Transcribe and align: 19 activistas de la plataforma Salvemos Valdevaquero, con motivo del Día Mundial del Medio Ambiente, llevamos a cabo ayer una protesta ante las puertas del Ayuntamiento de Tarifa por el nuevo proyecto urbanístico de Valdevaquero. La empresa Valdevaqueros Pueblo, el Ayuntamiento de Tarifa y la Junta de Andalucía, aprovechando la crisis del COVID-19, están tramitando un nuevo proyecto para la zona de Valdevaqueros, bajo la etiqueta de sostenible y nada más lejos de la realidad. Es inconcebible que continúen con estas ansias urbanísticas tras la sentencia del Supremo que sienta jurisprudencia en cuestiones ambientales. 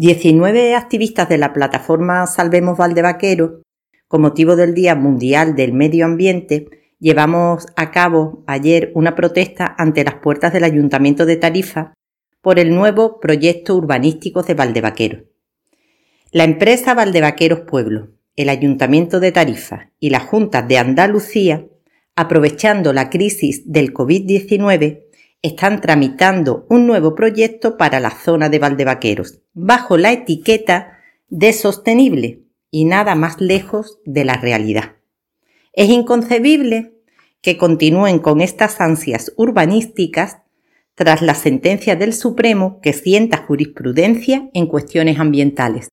19 0.00 0.74
activistas 0.76 1.28
de 1.28 1.36
la 1.36 1.52
plataforma 1.52 2.26
Salvemos 2.26 2.78
Valdevaquero, 2.78 3.60
con 4.08 4.22
motivo 4.22 4.56
del 4.56 4.72
Día 4.72 4.94
Mundial 4.94 5.54
del 5.54 5.74
Medio 5.74 6.06
Ambiente, 6.06 6.70
llevamos 6.98 7.66
a 7.76 7.90
cabo 7.90 8.42
ayer 8.46 8.92
una 8.94 9.14
protesta 9.14 9.74
ante 9.76 10.02
las 10.02 10.14
puertas 10.14 10.54
del 10.54 10.64
Ayuntamiento 10.64 11.26
de 11.26 11.36
Tarifa 11.36 11.92
por 12.40 12.58
el 12.58 12.74
nuevo 12.74 13.20
proyecto 13.20 13.76
urbanístico 13.76 14.42
de 14.42 14.54
Valdevaquero. 14.54 15.24
La 16.30 16.44
empresa 16.44 16.94
Valdevaqueros 16.94 17.60
Pueblo, 17.60 18.08
el 18.36 18.48
Ayuntamiento 18.48 19.20
de 19.20 19.32
Tarifa 19.32 19.90
y 20.00 20.08
la 20.08 20.20
Junta 20.20 20.62
de 20.62 20.78
Andalucía, 20.78 21.66
aprovechando 22.16 22.94
la 22.94 23.10
crisis 23.10 23.70
del 23.70 23.92
COVID-19, 23.92 25.09
están 25.42 25.80
tramitando 25.80 26.66
un 26.68 26.86
nuevo 26.86 27.14
proyecto 27.14 27.76
para 27.76 28.00
la 28.00 28.10
zona 28.10 28.48
de 28.48 28.58
Valdevaqueros, 28.58 29.40
bajo 29.54 29.96
la 29.96 30.12
etiqueta 30.12 30.98
de 31.28 31.52
sostenible 31.52 32.42
y 32.70 32.84
nada 32.84 33.14
más 33.14 33.40
lejos 33.40 34.00
de 34.04 34.24
la 34.24 34.34
realidad. 34.34 34.96
Es 35.72 35.88
inconcebible 35.88 36.94
que 37.40 37.56
continúen 37.56 38.18
con 38.18 38.40
estas 38.40 38.80
ansias 38.80 39.32
urbanísticas 39.36 40.38
tras 40.94 41.22
la 41.22 41.34
sentencia 41.34 41.96
del 41.96 42.12
Supremo 42.12 42.80
que 42.82 42.92
sienta 42.92 43.38
jurisprudencia 43.38 44.50
en 44.52 44.66
cuestiones 44.66 45.18
ambientales. 45.18 45.88